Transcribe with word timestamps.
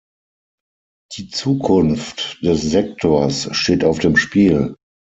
Die 1.15 1.27
Zukunft 1.29 2.39
des 2.41 2.63
Sektors 2.63 3.55
steht 3.55 3.83
auf 3.83 3.99
dem 3.99 4.17
Spiel. 4.17 4.73